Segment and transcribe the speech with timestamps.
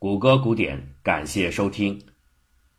[0.00, 2.00] 谷歌古典，感谢收听。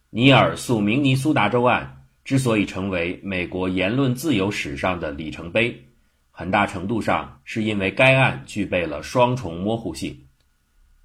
[0.10, 5.86] 尼尔诉明尼苏达州案之所以成为美国言论自由史上的里程碑，
[6.32, 10.20] 很大程度上是因为该案具备了双重模糊性。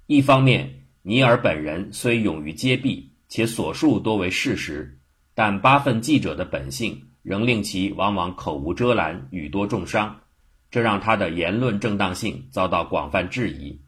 [0.07, 4.97] 一方面，尼尔本人虽勇于揭弊，且所述多为事实，
[5.35, 10.19] 但八份记者的本性仍令其往往口无遮拦，语多重伤，
[10.71, 13.79] 这让他的言论正当性遭到广泛质疑。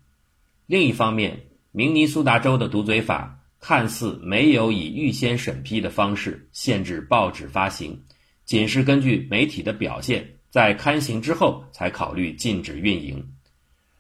[0.68, 1.48] 另一方面，
[1.80, 7.98] 明尼苏达州的毒嘴法看似没有以预先审批的方式限制报纸发行，
[8.44, 13.26] 仅是根据媒体的表现，在刊行之后才考虑禁止运营。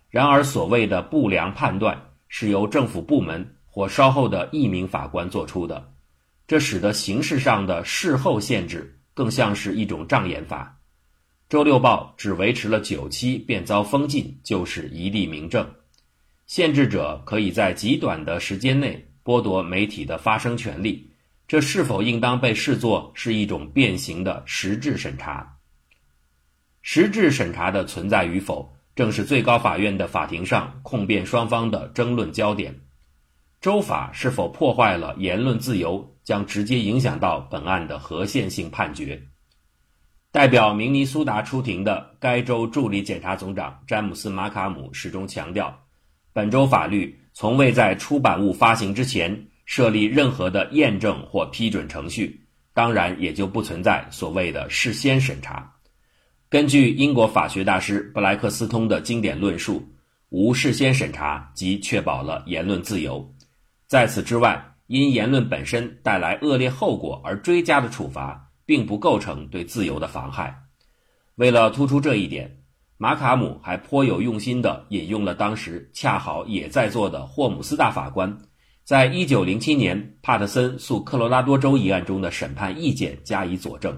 [0.09, 1.97] 然而，所谓的不良判断
[2.27, 5.89] 是由政府部门或稍后的一名法官做出的，
[6.49, 10.77] 这使得形式上的事后限制更像是一种障眼法。
[11.47, 15.65] 周六报只维持了九期便遭封禁，就是一例明证。
[16.49, 21.07] 限制者可以在极短的时间内剥夺媒体的发声权利，
[21.47, 25.57] 这是否应当被视作是一种变形的实质审查？
[26.81, 32.75] 实质审查的存在与否，正是最高法院的法庭上控辩双方的争论焦点。
[33.61, 39.21] 州法是否破坏了言论自由，将直接影响到本案的合宪性判决。
[40.31, 45.85] 代表明尼苏达出庭的该州助理检察总长詹姆斯·马卡姆始终强调。
[46.31, 52.39] 本州法律从未在出版物发行之前设立任何的验证或批准程序，
[52.73, 55.73] 当然也就不存在所谓的事先审查。
[56.49, 59.87] 根据英国法学大师布莱克斯通的经典论述，
[60.29, 63.33] 无事先审查即确保了言论自由。
[63.87, 70.55] 在此之外，因言论本身带来恶劣后果而追加的处罚，并不构成对自由的妨害。
[71.35, 72.58] 为了突出这一点。
[73.01, 78.37] 马卡姆还颇有用心地引用了当时恰好也在座的霍姆斯大法官，
[78.83, 83.97] 在一九零七年帕特森诉科罗拉多州一案中的审判意见加以佐证。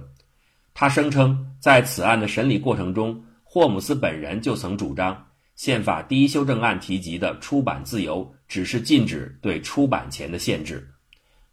[0.76, 10.88] 他声称，在此案的审理过程中，霍姆斯本人就曾主张，宪法第一修正案提及的出版自由只是禁止对出版前的限制。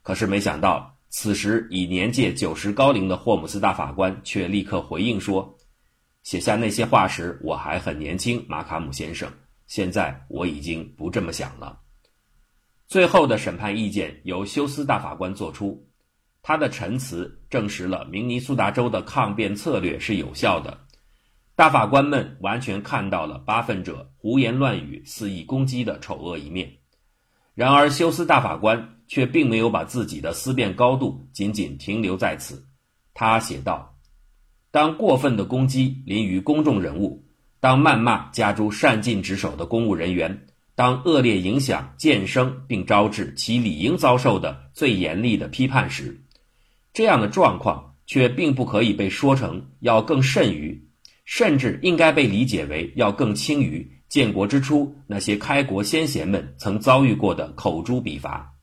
[0.03, 5.58] 可是没想到，此时已年届九十高龄的霍姆斯大法官却立刻回应说。
[6.28, 9.33] 写下那些话时，我还很年轻，马卡姆先生。
[9.66, 11.81] 现在我已经不这么想了。
[12.87, 15.88] 最后的审判意见由休斯大法官作出，
[16.43, 20.78] 他的陈词证实了明尼苏达州的抗辩策略是有效的。
[21.56, 26.71] 大法官们完全看到了八分者胡言乱语、肆意攻击的丑恶一面。
[27.55, 32.62] 然而，休斯大法官却并没有把自己的思辨高度仅仅停留在此。
[33.15, 33.94] 他写道。
[34.71, 37.25] 当过分的攻击临于公众人物，
[37.59, 46.21] 当谩骂加诸善尽职守的公务人员，当恶劣影响渐生并招致其理应遭受的最严厉的批判时，
[46.93, 50.87] 这样的状况却并不可以被说成要更甚于，
[51.25, 58.55] 甚至应该被理解为要更轻于建国之初那些开国先贤们曾遭遇过的口诛笔伐。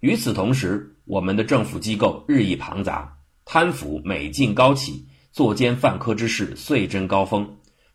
[0.00, 5.04] 与此同时，我们的政府机构日益庞杂，贪腐每进高起。
[5.36, 7.46] 作奸犯科之事遂臻高峰，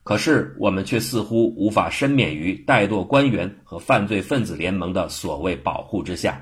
[0.04, 6.40] 可是我们却似乎无法伸免于怠惰官员和犯罪分子联盟的所谓保护之下。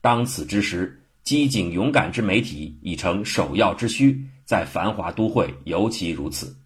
[0.00, 6.56] 当此之时，机警勇敢之媒体已成首要之需，在繁华都会尤其如此。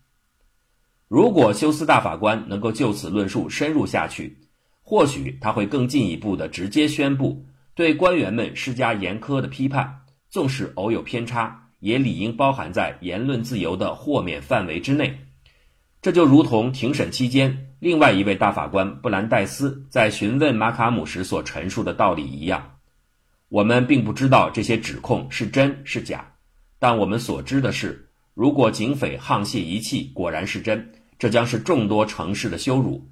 [1.09, 4.37] 如果休斯大法官能够就此论述深入下去，
[4.83, 7.43] 或许他会更进一步的直接宣布，
[7.75, 11.63] 对官员们施加严苛的批判，纵使偶有偏差。
[11.85, 15.19] 也理应包含在言论自由的豁免范围之内，
[16.01, 22.77] 这就如同庭审期间另外一位大法官布兰代斯在询问马卡姆时所陈述的道理一样。
[23.51, 26.27] 我们并不知道这些指控是真是假，
[26.79, 33.07] 但我们所知的是，如果警匪沆瀣一气果然是真，这将是众多城市的羞辱。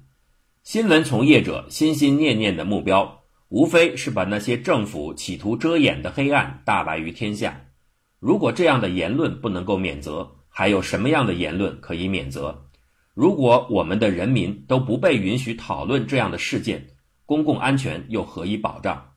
[0.63, 7.62] 新闻从业者心心念念的目标，无非是把那些政府企图遮掩的黑暗大白于天下。
[8.25, 12.69] 如果这样的言论不能够免责，还有什么样的言论可以免责？
[13.13, 16.87] 如果我们的人民都不被允许讨论这样的事件，
[17.25, 19.09] 公共安全又何以保障？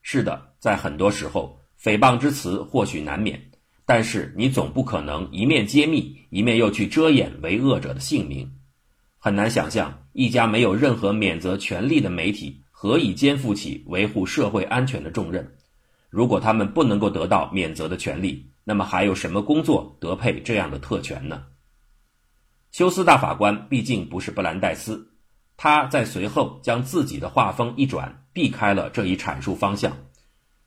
[0.00, 3.50] 是的，在很多时候，诽谤之词或许难免，
[3.84, 8.48] 但是你总不可能一面揭秘，一面又去遮掩为恶者的姓名。
[9.18, 15.52] 很难想象一家没有任何免责权利的媒体何以肩负起维护社会安全的重任。
[16.10, 21.44] 如果他们不能够得到免责的权利，那么还有什么工作得配这样的特权呢？
[22.70, 25.12] 休斯大法官毕竟不是布兰代斯，
[25.56, 29.94] 他在随后将自己的画风一转，避开了这一阐述方向。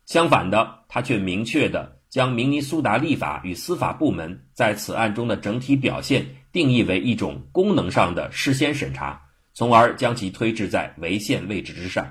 [0.05, 9.19] 相反的，他却明确地将明尼苏达立法与司法部门在此案中的整体表现定义为一种功能上的事先审查，
[9.53, 12.07] 从而将其推至在违宪位置之上。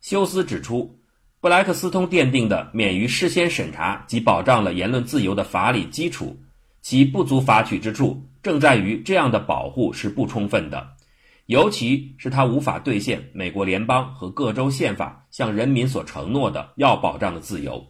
[0.00, 1.01] 休斯指出，
[1.42, 6.40] 布莱克斯通奠定的免于事先审查及保障了言论自由的法理基础，
[6.82, 10.92] 其不足法取之处正在于这样的保护是不充分的。
[11.46, 17.88] 尤其是他无法兑现美国联邦和各州宪法向人民所承诺的要保障的自由。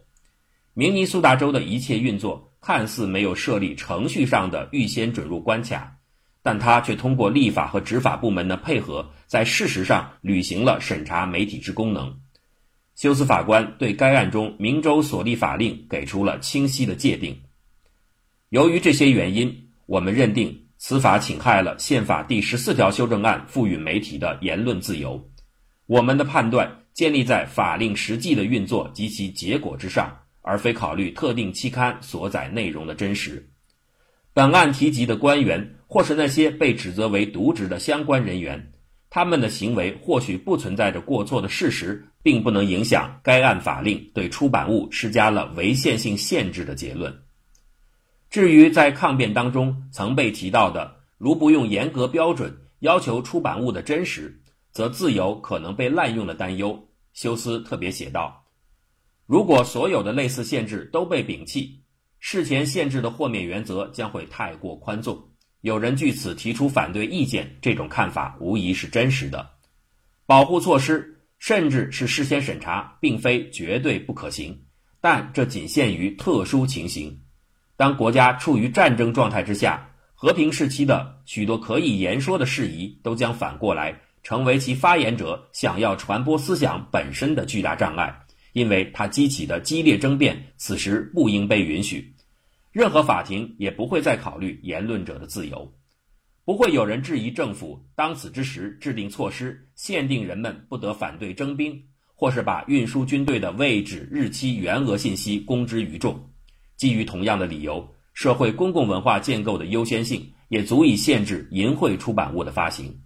[0.73, 5.99] 明尼苏达州的一切运作看似没有设立程序上的预先准入关卡，
[6.43, 12.22] 但他却通过立法和执法部门的配合，在事实上履行了审查媒体之功能。
[12.95, 17.41] 休斯法官对该案中明州所立法令给出了清晰的界定。
[18.49, 20.59] 由于这些原因，我们认定。
[20.85, 25.31] 此法侵害了宪法第十四条修正案赋予媒体的言论自由。
[25.87, 33.49] 我们的判断建立在法令实际的运作及其结果之上，而非考虑特定期刊所载内容的真实。
[34.35, 38.73] 本案提及的官员或是那些被指责为渎职的相关人员，
[39.09, 47.23] 他们的行为或许不存在着过错的事实，并不能影响该案法令对出版物施加了违宪性限制的结论。
[48.31, 54.41] 至于在抗辩当中曾被提到的，如不用严格标准要求出版物的真实，
[54.71, 58.45] 则自由可能被滥用的担忧，休斯特别写道：
[59.27, 61.83] 如果所有的类似限制都被摒弃，
[62.21, 65.29] 事前限制的豁免原则将会太过宽纵。
[65.61, 69.51] 有人据此提出反对意见，这种看法无疑是真实的。
[70.25, 71.12] 保护措施
[71.43, 74.57] 甚至是事先审查，并非绝对不可行，
[75.01, 77.21] 但这仅限于特殊情形。
[77.77, 88.21] 当国家处于战争状态之下，和平时期的许多可以言说的事宜，都将反过来成为其发言者想要传播思想本身的巨大障碍，
[88.53, 92.15] 因为它激起的激烈争辩，此时不应被允许。
[92.71, 95.75] 任何法庭也不会再考虑言论者的自由，
[96.45, 101.81] 不会有人质疑政府当此之时制定措施，限定人们不得反对征兵，
[102.15, 106.29] 或是把运输军队的位置、日期、员额信息公之于众。
[106.77, 113.01] 基于同样的理由，社会公共文化建构的优先性也足以限制淫秽出版物的发行。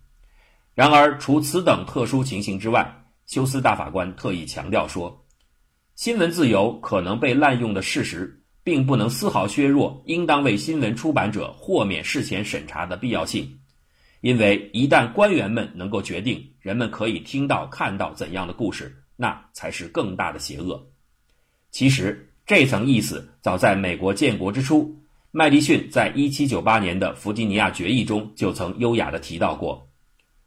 [0.74, 5.26] 然而，除此等特殊情形之外，休斯大法官特意强调说，
[5.94, 8.35] 新闻自由可能被滥用的事实，
[8.66, 13.48] 并不能丝毫削弱应当为新闻出版者豁免事前审查的必要性。
[14.22, 20.84] 因为一旦官员们能够决定人们可以听到、看到怎样的故事，那才是更大的邪恶。
[21.70, 22.28] 其实。
[22.48, 24.96] 这层意思早在美国建国之初，
[25.32, 29.84] 麦迪逊在1798年的弗吉尼亚决议中就曾优雅地提到过：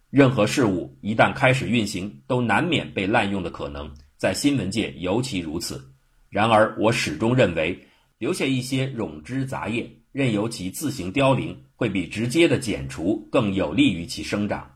[0.09, 5.85] 任何事物一旦开始运行，都难免被滥用的可能，在新闻界尤其如此。
[6.29, 7.77] 然而，我始终认为，
[8.19, 14.75] 留下一些冗枝杂叶，任由其自行凋零，会比直接的剪除更有利于其生长。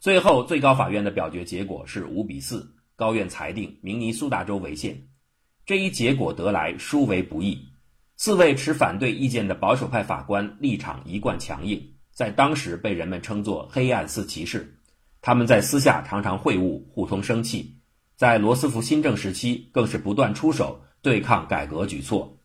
[0.00, 5.08] 最后，最高法院的表决结果是五比四，高院裁定明尼苏达州违宪。
[5.66, 7.68] 这一结果得来殊为不易，
[8.16, 14.78] 四位持反对意见的保守派法官立场一贯强硬，在当时被人们称作“黑暗四骑士”。
[15.20, 17.76] 他们在私下常常会晤，互通生气。
[18.16, 22.38] 在罗斯福新政时期，更是不断出手对抗改革举措。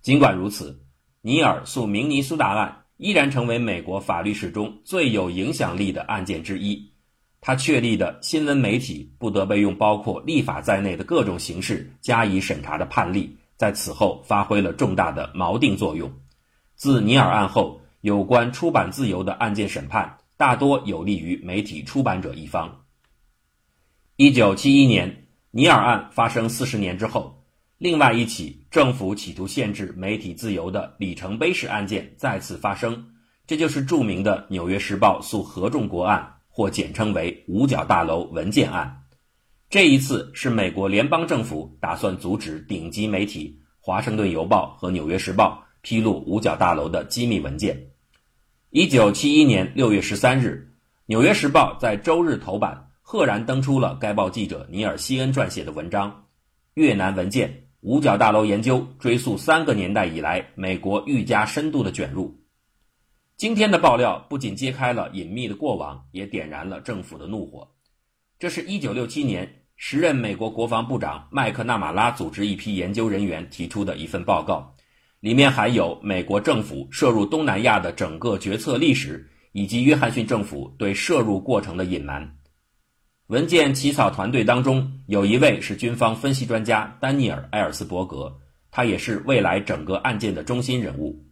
[0.00, 0.80] 尽管如此，
[1.20, 6.92] 尼尔诉明尼苏达案依然成为美国法律史中最有影响力的案件之一。
[7.40, 16.12] 他确立的新闻媒体不得被用包括立法在内的各种形式加以审查的判例，在此后发挥了重大的锚定作用。
[16.74, 22.84] 自尼尔案后，有关出版自由的案件审判大多有利于媒体出版者一方。
[24.16, 27.37] 一九七一年，尼尔案发生四十年之后，
[27.78, 33.06] 另外一起政府企图限制媒体自由的里程碑式案件再次发生，
[33.46, 36.34] 这就是著名的《纽约时报》诉合众国案。
[36.50, 39.04] 或简称为五角大楼文件案，
[39.70, 47.80] 这一次是美国联邦政府打算阻止顶级媒体《华盛顿邮报》和《纽约时报》披露五角大楼的机密文件。
[48.70, 50.68] 一九七一年六月十三日，
[51.06, 56.10] 《纽约时报》在周日头版赫然登出了该报记者尼尔·希恩撰写的文章
[56.74, 62.28] 《越南文件：五角大楼研究追溯三个年代以来美国愈加深度的卷入》。
[63.36, 67.68] 今天的爆料不仅揭开了隐秘的过往，也点燃了政府的怒火。
[68.36, 74.74] 这是一九六七年，时任美国国防部长麦克纳马拉组织一批研究人员提出的一份报告，
[75.20, 82.37] 里面还有美国政府涉入东南亚的整个决策历史，以及约翰逊政府对涉入过程的隐瞒。
[83.28, 88.38] 文件起草团队当中有一位是军方分析专家丹尼尔·埃尔斯伯格，
[88.70, 91.26] 他也是未来整个案件的中心人物。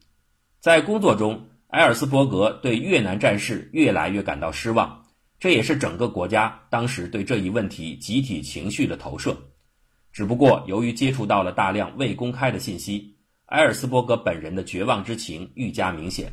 [0.61, 5.07] 在工作中，埃尔斯伯格对越南战事越来越感到失望，
[5.41, 9.35] 这也是整个国家当时对这一问题集体情绪的投射。
[10.13, 16.31] 只不过，由于接触到了大量未公开的信息，埃尔斯伯格本人的绝望之情愈加明显。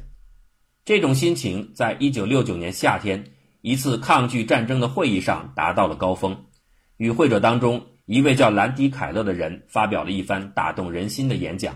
[0.84, 3.24] 这种心情在1969年夏天。
[3.64, 6.38] 一次抗拒战争的会议上达到了高峰，
[6.98, 11.74] 与会者当中一位叫兰迪·凯勒的人发表了一番打动人心的演讲，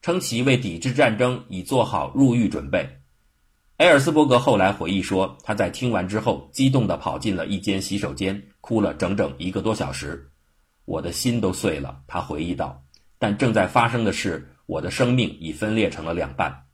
[0.00, 2.88] 称其为抵制战争已做好入狱准备。
[3.76, 10.30] 埃尔斯伯格后来回忆说，他在听完之后激动地跑进了一间洗手间，哭了整整一个多小时。
[10.86, 12.82] 我的心都碎了，他回忆道。
[13.18, 16.67] 但正在发生的是，我的生命已分裂成了两半。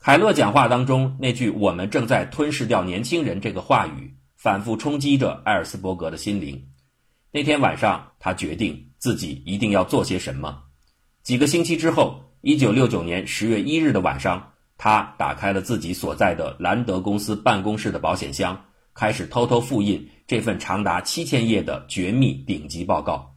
[0.00, 6.68] 凯勒讲话当中那句“我们正在吞噬掉年轻人”这个话语，反复冲击着埃尔斯伯格的心灵。
[7.30, 10.62] 那天晚上，他决定自己一定要做些什么。
[11.22, 18.64] 几个星期之后，一九六九年十月一日的晚上，他打开了自己所在的兰德公司办公室的保险箱，
[18.94, 23.36] 开始偷偷复印这份长达七千页的绝密顶级报告。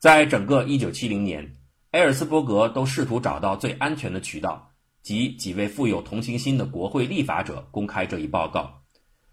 [0.00, 1.54] 在整个一九七零年，
[1.92, 4.71] 埃尔斯伯格都试图找到最安全的渠道。
[5.02, 8.82] 及几位富有同情心的国会立法者公开这一报告，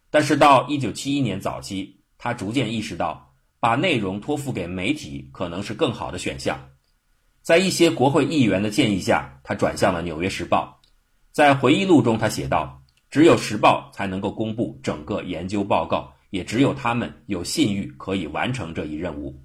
[0.09, 6.59] 但是到1971年早期，他逐渐意识到，把内容托付给媒体可能是更好的选项。
[7.41, 10.79] 在一些国会议员的建议下，他转向了《纽约时报》。
[11.31, 19.39] 在回忆录中，他写道：“只有《时报》才能够公布整个研究报告，也只有他们有信誉可以完成这一任务。”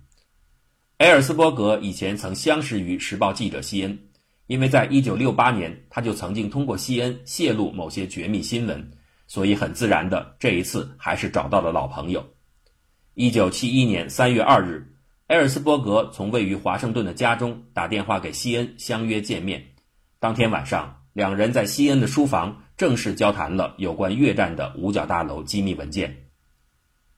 [0.99, 3.99] 埃尔斯伯格以前曾相识于《时报》记者西恩。
[4.47, 8.91] 因为在一九六八年，他就曾经通过西恩泄露某些绝密新闻，
[9.27, 12.27] 所以很自然的，这一次还是找到了老朋友。
[13.15, 14.95] 一九七一年三月二日，
[15.29, 19.65] 埃尔斯伯格从位于华盛顿的家中打电话给西恩，相约见面。
[20.19, 26.29] 当天晚上，两人在西恩的书房正式交谈了有关越战的五角大楼机密文件。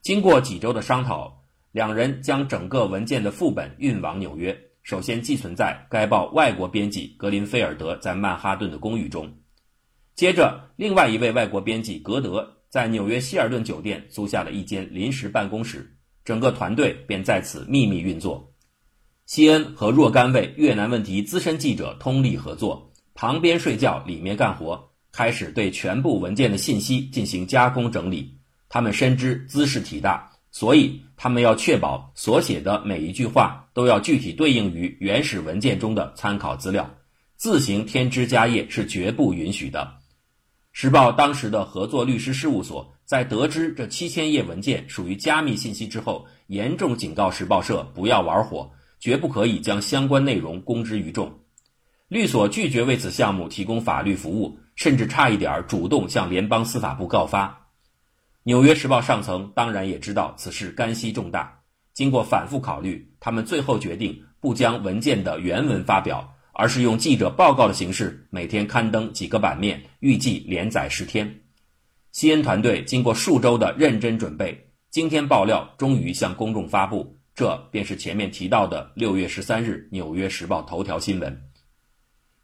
[0.01, 1.41] 经过几周的商讨，
[1.71, 4.66] 两人将整个文件的副本运往纽约。
[4.87, 9.29] 首先寄存在该报外国编辑格林菲尔德在曼哈顿的公寓中，
[10.15, 18.53] 接着，另外一位外国编辑格德在纽约希尔顿酒店租下了一间临时办公室，整个团队便在此秘密运作。
[19.25, 28.37] 西恩和若干位越南问题资深记者通力合作，旁边睡觉，里面干活，开始对全部文件的信息进行加工整理。
[28.69, 30.31] 他们深知兹事体大。
[30.49, 36.89] 所以，他们要确保所写的每一句话都要具体对应于原始文件中的参考资料，
[37.35, 39.95] 自行添枝加叶是绝不允许的。
[40.71, 48.69] 时报当时的合作律师事务所在得知这七千页文件属于加密信息之后，严重警告时报社不要玩火，
[48.99, 51.39] 绝不可以将相关内容公之于众。
[52.07, 57.47] 律所拒绝为此项目提供法律服务，甚至差一点主动向联邦司法部告发。
[58.47, 61.63] 《纽约时报》上层当然也知道此事干系重大，
[61.93, 71.41] 经过反复考虑，他们最后决定不将文件的原文发表，而是用记者报告的形式每天刊登几个版面，预计连载十天。
[72.13, 81.49] 西恩团队经过数周的认真准备，今天爆料终于向公众发布，这便是前面提到的六月十三日《纽约时报》头条新闻。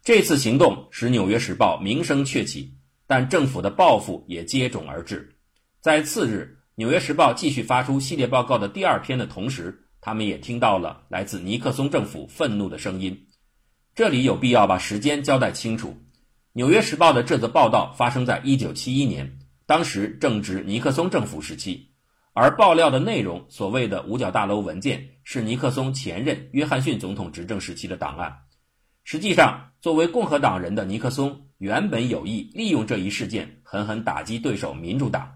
[0.03, 2.73] 这次行动使《纽约时报》名声鹊起，
[3.07, 5.32] 但政府的报复也接踵而至。
[5.83, 13.27] 在次日，《纽约时报》继续发出系列报告的第二篇的同时，他们也听到了来自尼克松政府愤怒的声音。
[13.93, 15.89] 这里有必要把时间交代清楚。
[16.53, 21.89] 《纽约时报》的这则报道发生在1971年，当时正值尼克松政府时期，
[22.31, 28.37] 而爆料的内容，所谓的五角大楼文件，是尼克松前任约翰逊总统执政时期的档案。
[29.03, 35.33] 实际上，作为共和党人的尼克松原本有意利用这一事件狠狠打击对手民主党。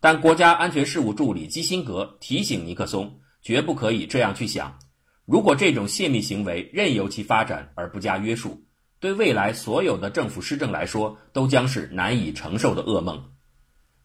[0.00, 4.78] 但国家安全事务助理基辛格提醒尼克松，绝不可以这样去想。
[5.26, 8.64] 如果这种泄密行为任由其发展而不加约束，
[8.98, 13.30] 对未来所有的政府施政来说，都将是难以承受的噩梦。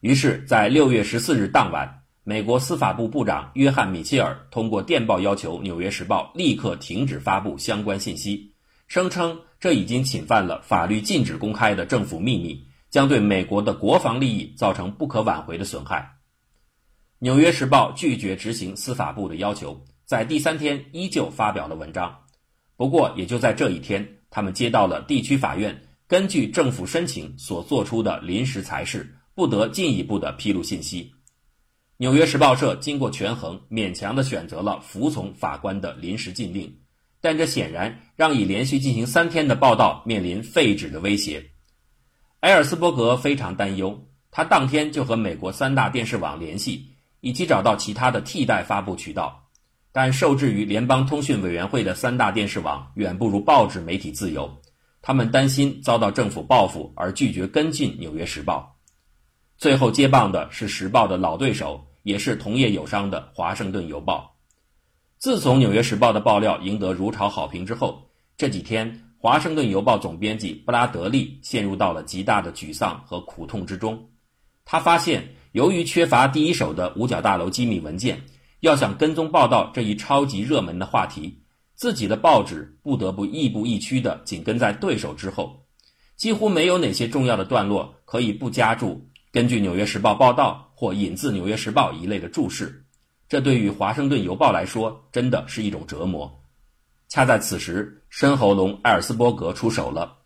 [0.01, 8.53] 于是，在六月十四日当晚，美国司法部部长约翰米切尔通过电报要求《纽约时报》立刻停止发布相关信息，
[8.87, 12.67] 声称这已经侵犯了法律禁止公开的政府秘密。
[12.95, 15.99] 将对美国的国防利益造成不可挽回的损害。
[17.19, 22.17] 《纽约时报》拒绝执行司法部的要求，在第三天依旧发表了文章。
[22.77, 31.11] 不过，也就在这一天，他们接到了地区法院根据政府申请所做出的临时裁示，不得进一步的披露信息。
[31.97, 36.73] 纽约时报社经过权衡，勉强的选择了服从法官的临时禁令，
[37.19, 41.51] 但这显然让已连续进行三天的报道面临废止的威胁。
[42.41, 49.41] 埃尔斯伯格非常担忧，他当天就和美国三大电视网联系，以及找到其他的替代发布渠道。
[49.91, 54.57] 但受制于联邦通讯委员会的三大电视网远不如报纸媒体自由，
[55.01, 58.75] 他们担心遭到政府报复而拒绝跟进《纽约时报》。
[59.57, 64.35] 最后接棒的是《时报》的老对手，也是同业友商的《华盛顿邮报》。
[65.17, 68.91] 自从《纽约时报》的爆料赢得如潮好评之后，这几天
[69.25, 74.07] 《华盛顿邮报》总编辑布拉德利陷入到了极大的沮丧和苦痛之中。
[74.65, 78.21] 他发现，由于缺乏第一手的五角大楼机密文件。
[78.59, 81.41] 要想跟踪报道这一超级热门的话题，
[81.73, 85.65] 自己的报纸不得不亦步亦趋地紧跟在对手之后，
[86.15, 92.85] 几乎没有哪些重要的段落可以不加注“根据《纽约时报》报道”或“引自《纽约时报》”一类的注释。
[93.27, 96.44] 这对于《华盛顿邮报》来说，真的是一种折磨。
[97.07, 100.17] 恰在此时，深喉咙艾尔斯伯格出手了，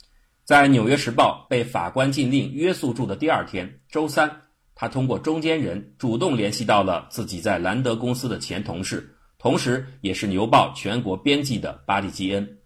[0.46, 4.42] 在《纽约时报》被法官禁令约束住的第二天，周三。
[4.76, 12.58] 他通过中间人主动联系到了自己在兰德公司的前同事，同时也是《牛报》全国编辑的巴蒂基恩。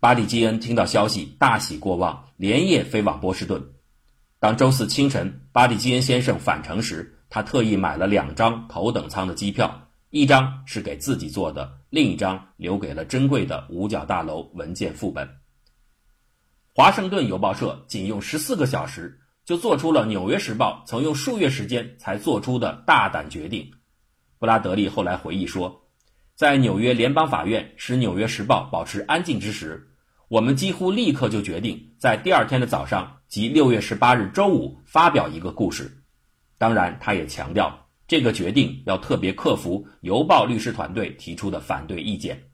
[0.00, 3.62] 巴蒂基恩听到消息，大喜过望，连夜飞往波士顿。
[4.40, 9.85] 当周四清晨巴蒂基恩先生返程时，他特意买了两张头等舱的机票，
[10.16, 15.28] 一张是给自己做的，另一张留给了珍贵的五角大楼文件副本。
[16.74, 19.20] 华盛顿邮报社仅用十四个小时。
[19.46, 23.70] 就做出了《纽约时报》曾用数月时间才做出的大胆决定。
[24.40, 25.86] 布拉德利后来回忆说，
[26.34, 29.90] 在纽约联邦法院使《纽约时报》保持安静之时，
[30.26, 36.02] 我们几乎立刻就决定在第二天的早上，即六月十八日周五发表一个故事。
[36.58, 42.44] 当然，他也强调，这个决定要特别克服邮报律师团队提出的反对意见。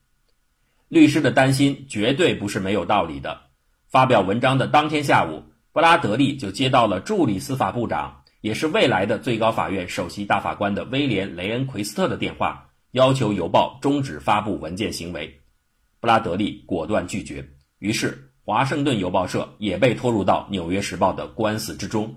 [0.88, 3.42] 律师的担心绝对不是没有道理的。
[3.88, 5.44] 发表文章的当天下午。
[5.74, 15.40] 布拉德利就接到了助理司法部长，也是未来的最高法院首席大法官的威廉·雷恩·奎斯特的电话，要求邮报终止发布文件行为。
[15.98, 17.48] 布拉德利果断拒绝，
[17.78, 22.16] 于是华盛顿邮报社也被拖入到《纽约时报》的官司之中。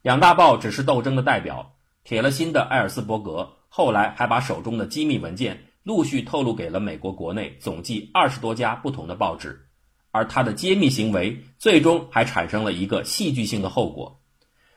[0.00, 1.74] 两大报只是斗争的代表，
[2.10, 9.68] 铁了心的埃尔斯伯格后来还把手中的机密文件陆续透露给了美国国内总计二十多家不同的报纸。
[10.10, 14.20] 而他的揭秘行为最终还产生了一个戏剧性的后果。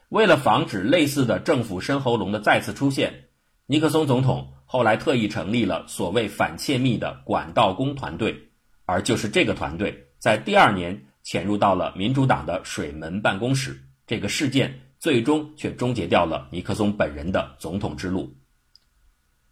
[0.09, 3.29] 为了防止类似的政府深喉咙的再次出现，
[3.65, 8.51] 尼克松总统后来特意成立了所谓反窃密的管道工团队。
[8.85, 13.75] 而就是这个团队，在第二年潜入到了民主党的水门办公室。
[14.05, 18.37] 这个事件最终却终结掉了尼克松本人的总统之路。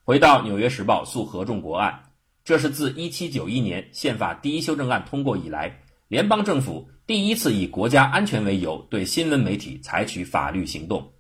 [0.06, 2.04] 回到《纽约时报》诉合众国案。
[2.46, 11.12] 这是自1791年宪法第一修正案通过以来，联邦政府第一次以国家安全为由对新闻媒体采取法律行动。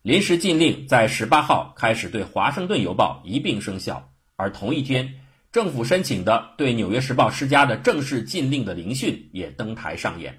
[0.00, 5.20] 临时禁令在十八号开始对《华盛顿邮报》一并生效，而同一天，
[5.52, 10.38] 政府申请的对《纽约时报》施加的正式禁令的聆讯也登台上演。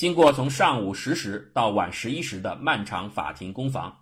[0.00, 3.94] 经过从上午十时到晚十一时的漫长法庭攻防，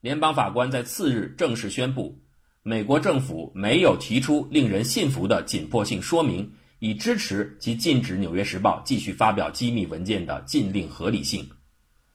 [0.00, 2.18] 联邦法官在次日正式宣布。
[2.62, 11.46] 美国政府没有提出令人信服的紧迫性说明，以支持及禁止《纽约时报》继续发表机密文件的禁令合理性。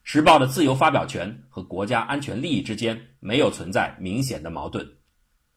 [0.02, 4.84] 时报的自由发表权和国家安全利益之间没有存在明显的矛盾。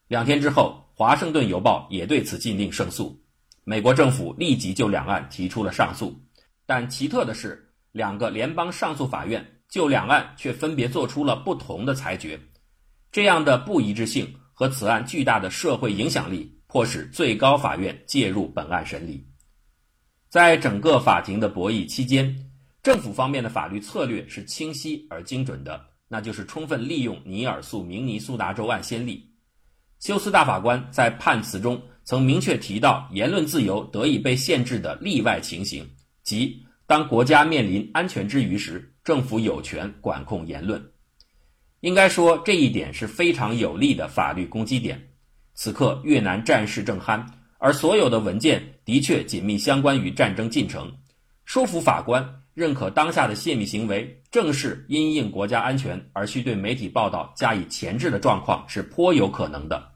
[0.09, 3.19] 两天之后，《华盛顿邮报》也对此禁令胜诉，
[3.65, 6.21] 美国政府立即就两案提出了上诉。
[6.66, 12.40] 但奇特的是，两个联邦上诉法院就两案却分别做出了不同的裁决，
[13.11, 14.35] 这样的不一致性。
[14.55, 19.27] 和此案巨大的社会影响力，迫使最高法院介入本案审理。
[20.29, 22.51] 在整个法庭的博弈期间，
[22.83, 29.35] 政府方面的法律策略是清晰而精准的，那就是充分利用尼尔诉明尼苏达州案先例。
[29.98, 35.88] 休斯大法官在判词中曾明确提到，言论自由得以被限制的例外情形，
[36.23, 40.91] 即当国家面临安全之余时，政府有权管控言论。
[41.81, 45.09] 应该说，这一点是非常有利的法律攻击点。
[45.55, 47.27] 此刻，越南战事正酣，
[47.59, 50.93] 而所有的文件的确紧密相关于战争进程。
[51.45, 59.93] 说服法官认可当下的泄密行为，正是因应国家安全而需对媒体报道加以钳制的状况，是颇有可能的。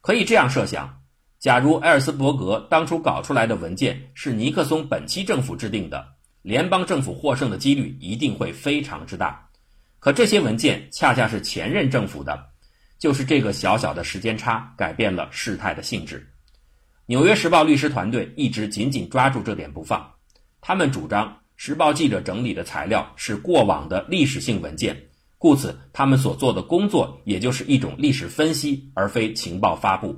[0.00, 1.01] 可以这样设想：
[1.42, 6.06] 假如埃尔斯伯格当初搞出来的文件是尼克松本期政府制定的，
[6.40, 9.48] 联邦政府获胜的几率一定会非常之大。
[9.98, 12.46] 可这些文件恰恰是前任政府的，
[12.96, 16.20] 就是这个小小的时间差改变了事态的性质。
[17.06, 20.12] 《纽约时报》律师团队一直紧紧抓住这点不放，
[20.60, 24.96] 他们主张时报记者整理的材料是过往的历史性文件，
[25.38, 30.16] 故此他们所做的工作也就是一种历史分析，而非情报发布。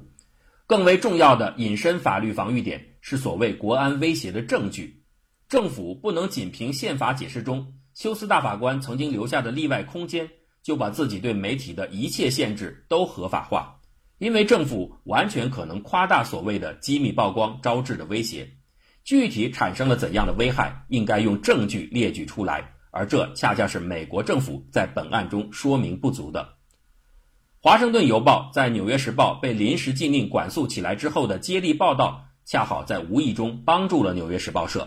[0.66, 5.02] 更为重要的隐身法律防御点是所谓国安威胁的证据。
[5.48, 10.28] 政府不能仅凭宪法解释中休斯大法官曾经留下的例外空间，
[10.62, 13.78] 就把自己对媒体的一切限制都合法化，
[14.18, 18.50] 因为政府完全可能夸大所谓的机密曝光招致的威胁。
[19.04, 26.54] 具体产生了怎样的危害，应该用证据列举出来，而这恰恰是美国政府在本案中说明不足的。
[27.64, 34.86] 华盛顿邮报在《纽约时报》被临时禁令管束起来之后的接力报道，恰好在无意中帮助了《纽约时报》社。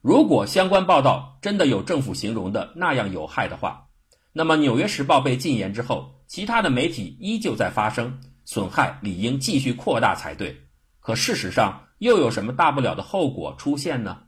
[0.00, 3.88] 如果相关报道真的有政府形容的那样有害的话，
[4.32, 10.62] 那么《纽约时报》被禁言之后，其他的媒体依旧在发声，损害理应继续扩大才对。
[11.00, 14.22] 可事实上，又有什么大不了的后果出现呢？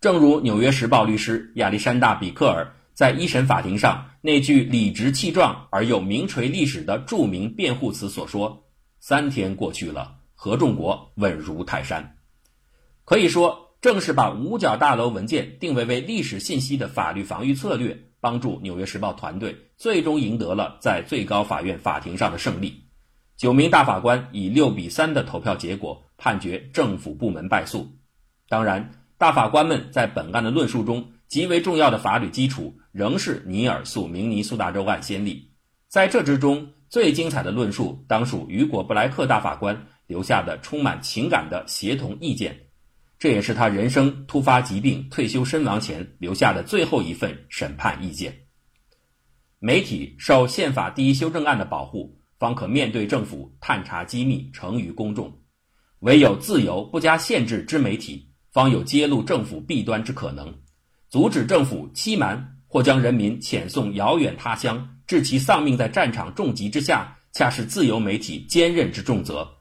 [0.00, 2.74] 正如《纽约时报》律师亚历山大·比克尔。
[2.98, 8.64] 在一审法庭上，那句理直气壮而又名垂历史的著名辩护词所说
[8.98, 12.16] ：“三天过去了，合众国稳如泰山。”
[13.06, 22.88] 可以说，正是把五角大楼文件定位为历史信息的法律防御策略，帮助《纽约时报》团队最终赢得了在最高法院法庭上的胜利。
[23.36, 27.92] 九名大法官以六比三的投票结果判决政府部门败诉。
[28.48, 31.12] 当然，大法官们在本案的论述中。
[31.28, 35.52] 极为重要的法律基础仍是尼尔诉明尼苏达州案先例，
[35.86, 42.58] 在这之中最精彩的论述当属雨果布莱克大法官留下的充满情感的协同意见，
[43.16, 48.36] 这也是他人生突发疾病退休身亡前留下的最后一份审判意见。
[49.60, 55.32] 媒体受宪法第一修正案的保护，方可面对政府探查机密呈于公众，
[56.00, 60.52] 唯有自由不加限制之媒体，方有揭露政府弊端之可能。
[61.08, 69.56] 阻止政府欺瞒或将人民遣送遥远他乡，致其丧命在战场重疾之下，恰是自由媒体坚韧之重责。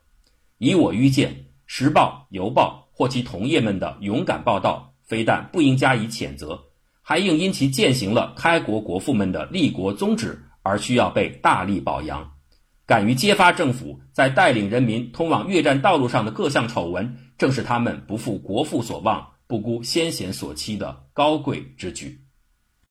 [0.57, 1.31] 以我愚见，
[1.65, 6.65] 《时报》《邮报》或其同业们的勇敢报道，非但不应加以谴责，
[7.01, 12.33] 还应因其践行了开国国父们的立国宗旨而需要被大力表扬。
[12.85, 19.31] 敢于揭发政府在带领人民通往越战道路上的各项丑闻，正是他们不负国父所望。
[19.47, 22.19] 不顾先贤所期的高贵之举。